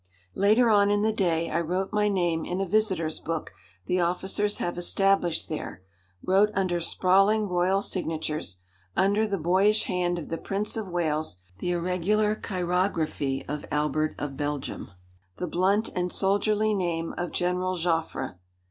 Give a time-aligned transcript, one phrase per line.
[0.33, 3.53] Later on in the day I wrote my name in a visitors' book
[3.85, 5.83] the officers have established there,
[6.23, 8.57] wrote under sprawling royal signatures,
[8.97, 14.35] under the boyish hand of the Prince of Wales, the irregular chirography of Albert of
[14.35, 14.89] Belgium,
[15.35, 18.39] the blunt and soldierly name of General Joffre.